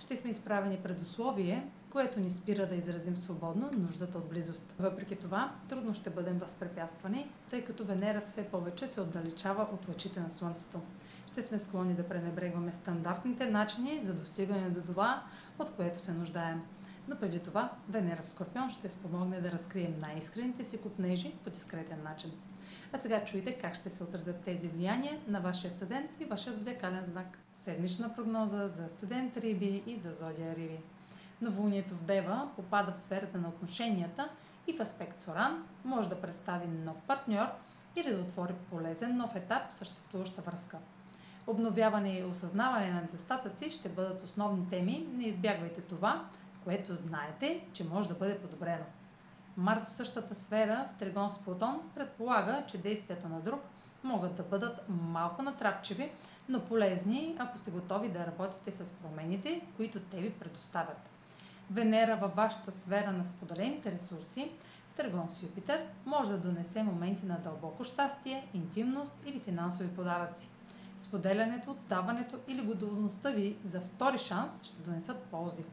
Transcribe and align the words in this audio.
ще 0.00 0.16
сме 0.16 0.30
изправени 0.30 0.76
пред 0.82 1.02
условие, 1.02 1.70
което 1.90 2.20
ни 2.20 2.30
спира 2.30 2.66
да 2.68 2.74
изразим 2.74 3.16
свободно 3.16 3.70
нуждата 3.72 4.18
от 4.18 4.28
близост. 4.28 4.74
Въпреки 4.78 5.16
това, 5.16 5.52
трудно 5.68 5.94
ще 5.94 6.10
бъдем 6.10 6.38
възпрепятствани, 6.38 7.30
тъй 7.50 7.64
като 7.64 7.84
Венера 7.84 8.20
все 8.20 8.44
повече 8.44 8.88
се 8.88 9.00
отдалечава 9.00 9.62
от 9.62 9.88
лъчите 9.88 10.20
на 10.20 10.30
Слънцето. 10.30 10.80
Ще 11.32 11.42
сме 11.42 11.58
склонни 11.58 11.94
да 11.94 12.08
пренебрегваме 12.08 12.72
стандартните 12.72 13.50
начини 13.50 14.00
за 14.04 14.14
достигане 14.14 14.70
до 14.70 14.80
това, 14.80 15.22
от 15.58 15.70
което 15.70 15.98
се 15.98 16.12
нуждаем. 16.12 16.62
Но 17.08 17.16
преди 17.16 17.38
това 17.38 17.72
Венера 17.88 18.22
в 18.22 18.28
Скорпион 18.28 18.70
ще 18.70 18.90
спомогне 18.90 19.40
да 19.40 19.52
разкрием 19.52 19.98
най-искрените 20.00 20.64
си 20.64 20.78
купнежи 20.78 21.34
по 21.44 21.50
дискретен 21.50 22.02
начин. 22.02 22.32
А 22.92 22.98
сега 22.98 23.24
чуйте 23.24 23.58
как 23.58 23.74
ще 23.74 23.90
се 23.90 24.02
отразят 24.04 24.40
тези 24.44 24.68
влияния 24.68 25.18
на 25.28 25.40
вашия 25.40 25.70
седент 25.70 26.10
и 26.20 26.24
вашия 26.24 26.54
зодиакален 26.54 27.04
знак. 27.04 27.38
Седмична 27.60 28.14
прогноза 28.14 28.68
за 28.68 28.88
седент 29.00 29.36
Риби 29.36 29.82
и 29.86 29.98
за 29.98 30.12
зодия 30.14 30.56
Риби. 30.56 30.78
Новолунието 31.42 31.94
в 31.94 32.02
Дева 32.02 32.48
попада 32.56 32.92
в 32.92 33.04
сферата 33.04 33.38
на 33.38 33.48
отношенията 33.48 34.28
и 34.66 34.76
в 34.76 34.80
аспект 34.80 35.20
Соран 35.20 35.66
може 35.84 36.08
да 36.08 36.20
представи 36.20 36.66
нов 36.66 36.96
партньор 37.06 37.46
или 37.96 38.14
да 38.14 38.20
отвори 38.20 38.54
полезен 38.70 39.16
нов 39.16 39.36
етап 39.36 39.70
в 39.70 39.74
съществуваща 39.74 40.42
връзка. 40.42 40.78
Обновяване 41.46 42.18
и 42.18 42.24
осъзнаване 42.24 42.90
на 42.90 43.00
недостатъци 43.00 43.70
ще 43.70 43.88
бъдат 43.88 44.22
основни 44.22 44.68
теми. 44.70 45.08
Не 45.12 45.24
избягвайте 45.24 45.80
това, 45.80 46.24
което 46.64 46.94
знаете, 46.94 47.64
че 47.72 47.84
може 47.84 48.08
да 48.08 48.14
бъде 48.14 48.38
подобрено. 48.38 48.84
Марс 49.56 49.82
в 49.82 49.92
същата 49.92 50.34
сфера 50.34 50.88
в 50.94 50.98
Тригон 50.98 51.30
с 51.30 51.38
Плутон 51.38 51.80
предполага, 51.94 52.64
че 52.68 52.78
действията 52.78 53.28
на 53.28 53.40
друг 53.40 53.60
могат 54.04 54.34
да 54.34 54.42
бъдат 54.42 54.80
малко 54.88 55.42
натрапчиви, 55.42 56.12
но 56.48 56.60
полезни, 56.60 57.36
ако 57.38 57.58
сте 57.58 57.70
готови 57.70 58.08
да 58.08 58.26
работите 58.26 58.72
с 58.72 58.84
промените, 59.02 59.60
които 59.76 60.00
те 60.00 60.16
ви 60.16 60.32
предоставят. 60.32 61.10
Венера 61.70 62.16
във 62.16 62.34
вашата 62.34 62.72
сфера 62.72 63.12
на 63.12 63.24
споделените 63.24 63.92
ресурси 63.92 64.52
в 64.90 64.94
Тригон 64.94 65.28
с 65.30 65.42
Юпитер 65.42 65.86
може 66.06 66.30
да 66.30 66.38
донесе 66.38 66.82
моменти 66.82 67.26
на 67.26 67.38
дълбоко 67.38 67.84
щастие, 67.84 68.48
интимност 68.54 69.12
или 69.26 69.40
финансови 69.40 69.88
подаръци. 69.88 70.48
Споделянето, 70.98 71.76
даването 71.88 72.38
или 72.48 72.62
готовността 72.62 73.30
ви 73.30 73.56
за 73.64 73.80
втори 73.80 74.18
шанс 74.18 74.64
ще 74.64 74.82
донесат 74.82 75.22
ползи. 75.22 75.64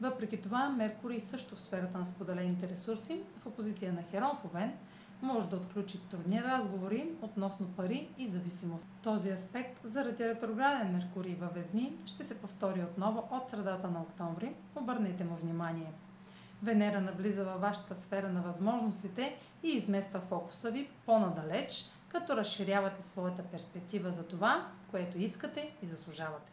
Въпреки 0.00 0.42
това, 0.42 0.68
Меркурий 0.68 1.20
също 1.20 1.56
в 1.56 1.60
сферата 1.60 1.98
на 1.98 2.06
споделените 2.06 2.68
ресурси, 2.68 3.20
в 3.42 3.46
опозиция 3.46 3.92
на 3.92 4.02
Херон 4.02 4.36
в 4.42 4.44
Овен, 4.44 4.72
може 5.22 5.48
да 5.48 5.56
отключи 5.56 6.08
трудни 6.08 6.42
разговори 6.42 7.10
относно 7.22 7.68
пари 7.68 8.08
и 8.18 8.28
зависимост. 8.28 8.86
Този 9.02 9.30
аспект, 9.30 9.80
заради 9.84 10.24
ретрограден 10.24 10.92
Меркурий 10.92 11.34
във 11.34 11.54
Везни, 11.54 11.92
ще 12.06 12.24
се 12.24 12.38
повтори 12.38 12.82
отново 12.82 13.28
от 13.30 13.50
средата 13.50 13.88
на 13.88 14.00
октомври. 14.00 14.54
Обърнете 14.76 15.24
му 15.24 15.36
внимание. 15.36 15.92
Венера 16.62 17.00
навлиза 17.00 17.44
във 17.44 17.60
вашата 17.60 17.94
сфера 17.94 18.28
на 18.28 18.42
възможностите 18.42 19.36
и 19.62 19.68
измества 19.68 20.20
фокуса 20.20 20.70
ви 20.70 20.90
по-надалеч, 21.06 21.90
като 22.08 22.36
разширявате 22.36 23.02
своята 23.02 23.42
перспектива 23.42 24.10
за 24.10 24.22
това, 24.22 24.66
което 24.90 25.18
искате 25.18 25.72
и 25.82 25.86
заслужавате. 25.86 26.52